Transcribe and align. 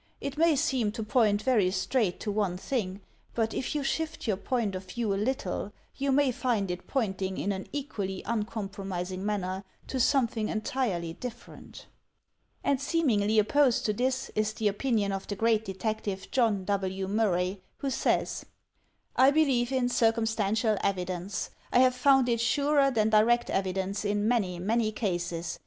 "It 0.19 0.35
may 0.35 0.55
seem 0.55 0.91
to 0.93 1.03
point 1.03 1.43
very 1.43 1.69
straight 1.69 2.19
to 2.21 2.31
one 2.31 2.57
thing, 2.57 3.01
but 3.35 3.53
if 3.53 3.75
you 3.75 3.83
shift 3.83 4.25
your 4.25 4.37
own 4.37 4.43
point 4.43 4.73
of 4.73 4.85
view 4.85 5.13
a 5.13 5.15
little, 5.15 5.73
you 5.95 6.11
may 6.11 6.31
find 6.31 6.71
it 6.71 6.87
pointing 6.87 7.37
in 7.37 7.51
an 7.51 7.67
equally 7.71 8.23
uncompromising 8.25 9.23
manner 9.23 9.63
to 9.85 9.99
something 9.99 10.49
entirely 10.49 11.13
different." 11.13 11.85
And 12.63 12.81
seemingly 12.81 13.37
opposed 13.37 13.85
to 13.85 13.93
this, 13.93 14.31
is 14.33 14.53
the 14.53 14.67
opinion 14.67 15.11
of 15.11 15.27
the 15.27 15.35
great 15.35 15.65
detective 15.65 16.29
John 16.31 16.65
W. 16.65 17.07
Murray, 17.07 17.61
who 17.77 17.91
says: 17.91 18.43
"I 19.15 19.29
believe 19.29 19.71
in 19.71 19.87
circumstantial 19.87 20.77
evidence. 20.81 21.51
I 21.71 21.77
have 21.77 21.93
found 21.93 22.27
it 22.27 22.41
surer 22.41 22.89
than 22.89 23.09
direct 23.11 23.51
evidence 23.51 24.03
in 24.03 24.27
many, 24.27 24.57
many 24.57 24.91
cases. 24.91 25.59